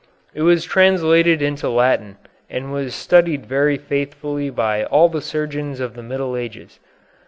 [0.33, 2.17] It was translated into Latin,
[2.49, 6.79] and was studied very faithfully by all the surgeons of the Middle Ages.